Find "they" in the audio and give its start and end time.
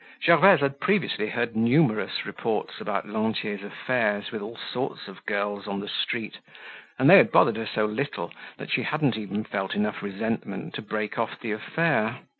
7.07-7.17